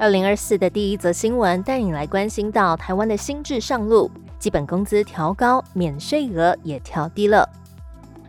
[0.00, 4.08] 二零二四的第一则新闻带你来关心到台湾的新制上路，
[4.38, 7.44] 基本工资调高，免税额也调低了。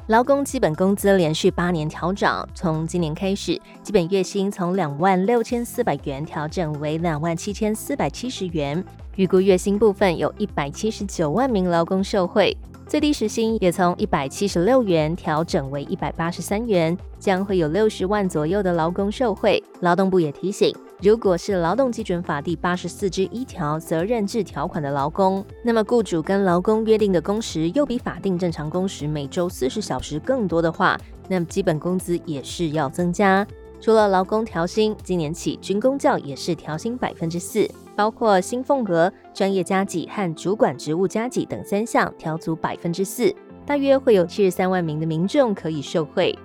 [0.07, 8.83] 劳工基本工资连续八年调涨，从今年开始，基本月薪从两万六千四百元调整为两万七千四百七十元。
[9.15, 12.57] 预估月薪部分有一百七十九万名劳工受惠，
[12.87, 19.63] 最低时薪也从一百七十六元调整为一百八十三元，将会有六十万左右的劳工受惠。
[19.81, 20.75] 劳动部也提醒。
[21.01, 33.47] 如果是劳动基准法第八十四之一条责任制条款的劳工，那么雇主跟劳工约定的工时又比法定正常工时每周四十小时更多的话，那么基本工资也是要增加。
[33.79, 43.33] 除了劳工调薪，今年起军工教也是调薪百分之四，包括薪俸额、专业加级和主管职务加级等三项调足百分之四，
[43.65, 46.37] 大约会有七十三万名的民众可以受惠。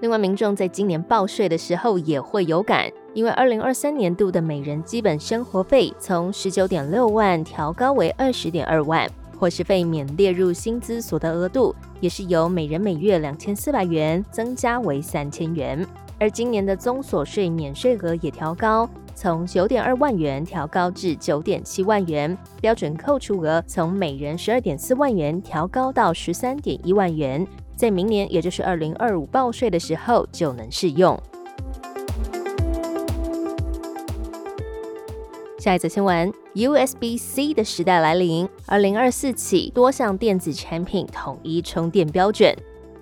[0.00, 2.90] 另外，民众在今年报税的时候也会有感。
[3.18, 15.84] 因为二零二三年度的每人基本生活费从十九点六万调高为二十点二万，伙食费免列入薪资所得额度，也是由每人每月两千四百元增加为三千元。
[16.20, 27.44] 而今年的综所税免税额也调高，从九点二万元调高至九点七万元，标准扣除额从每人十二点四万元调高到十三点一万元，
[27.74, 31.20] 在明年也就是二零二五报税的时候就能适用。
[35.68, 42.56] 下一则新闻：USB-C 的时代来临，二零二四起多项电子产品统一充电标准。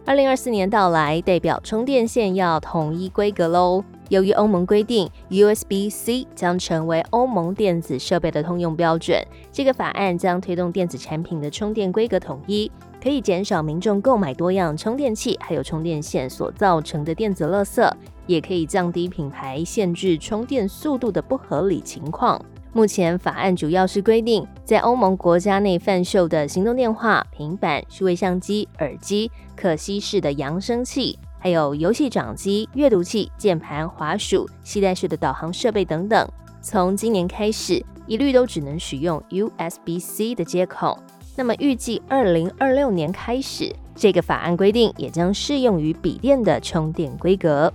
[0.05, 3.85] 二零二四年到来，代表充电线要统一规格喽。
[4.08, 9.17] 由于欧盟规定，USB-C 将成为欧盟电子设备的通用标准，
[9.52, 12.69] 这个法案将推动电子产品的充电规格统一，
[13.01, 17.89] 可以减少民众购买多样充电器还有充电线所造成的电子垃圾。
[18.27, 22.45] 也可以降低品牌限制充电速度的不合理情况。
[22.77, 36.29] 目前法案主要是规定，在欧盟国家内贩售的行动电话、平板、数位相机、耳机、可吸式的扬声器，还有游戏掌机、阅读器、键盘、滑鼠、携带式的导航设备等等，
[36.61, 40.98] 从今年开始，一律都只能使用 USB-C 的接口。
[41.35, 47.73] 那么预计二零二六年开始，这个法案规定也将适用于笔电的充电规格。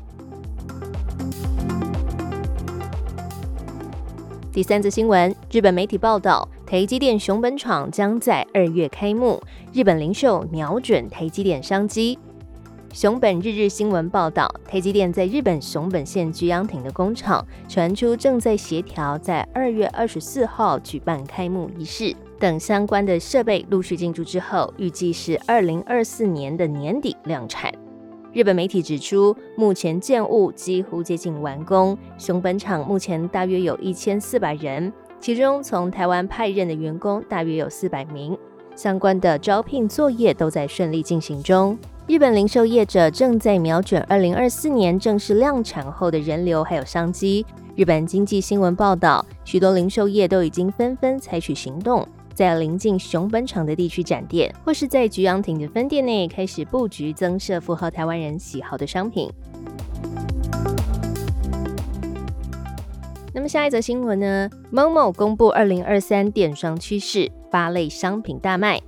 [4.53, 9.41] 第三则新闻，日本媒体报道，台积电熊本厂将在二月开幕。
[9.71, 12.19] 日本零售瞄准台积电商机。
[12.91, 22.13] 熊本日日新闻报道，台积电在日本熊本县菊阳町的工厂传出正在协调，在二月二十四号举办开幕仪式。
[22.37, 27.71] 等相关的设备陆续进驻之后，预计是二零二四年的年底量产。
[28.33, 31.97] 日本媒体指出，目前建物几乎接近完工。
[32.17, 38.37] 熊本厂目前大约有一千四百人，其中从台湾派任的员工大约有四百名。
[38.73, 41.77] 相关的招聘作业都在顺利进行中。
[42.07, 47.45] 日本零售业者正在瞄准二零二四年正式量产后的人流还有商机。
[47.75, 52.07] 日本经济新闻报道，许多零售业都已经纷纷采取行动。
[52.41, 59.31] 在临近熊本厂的地区展店，或是在菊阳町的分店内开始布局，增设符合台湾人喜好的商品。
[63.31, 64.49] 那么下一则新闻呢？
[64.71, 68.81] 某某公布二零二三电商趋势，八类商品大卖。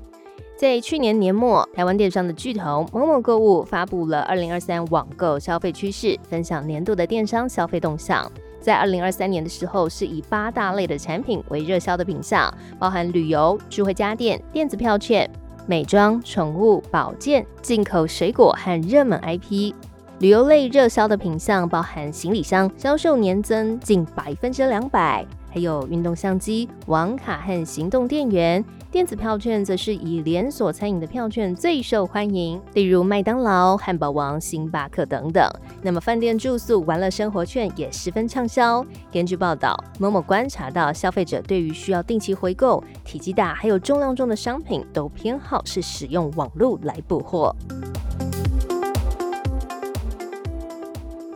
[0.58, 8.32] 在去年年末，台湾电商的巨头某某购物发布了二零二三网购消费趋势，分享年度的电商消费动向。
[8.64, 15.30] 在二零二三年的时候，是以八大类的产品为热销的品项，包含旅游、智慧家电、电子票券、
[15.68, 19.74] 美妆、宠物、保健、进口水果和热门 IP。
[20.20, 25.26] 旅游类热销的品项包含行李箱，销售年增近百分之两百。
[25.54, 35.48] 还有运动相机、网卡和行动电源，电子票券则是以连锁餐饮的票券最受欢迎，例如麦当劳、汉堡王、星巴克等等。
[35.84, 38.84] 那么饭店住宿、玩乐生活券也十分畅销。
[39.12, 47.56] 根据报道，某某观察到消费者对于需要定期回购、体积大还有重量重的商品，都偏好是使用网络来补货。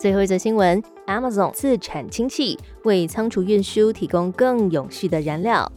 [0.08, 5.70] 最后一则新闻：Amazon 自产氢气为仓储运输提供更永续的燃料。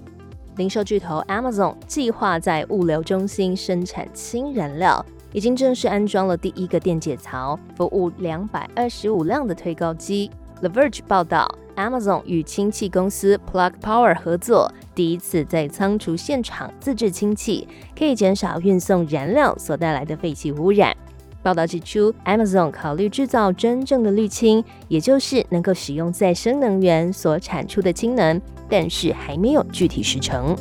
[0.54, 10.30] 零售巨头 Amazon 计划在物流中心生产氢燃料，已经正式安装了第一个电解槽，服务两百二十五辆的推高机。
[10.60, 17.66] The Verge 报道，Amazon 与氢气公司 Plug Power 合作，第一次在仓储现场自制氢气，
[17.98, 20.96] 可以减少运送燃料所带来的废气污染。
[21.42, 30.54] 报道指出，Amazon 考虑制造真正的滤氢，也就是能够使用再生能源所产出的氢能，但是还没有具体实成。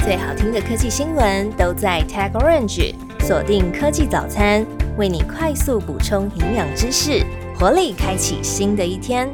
[0.00, 4.66] 最好听的科技新闻都在 Tag Orange，锁定科技早餐，
[4.98, 7.24] 为你快速补充营养知识，
[7.58, 9.30] 活力开启新的一天。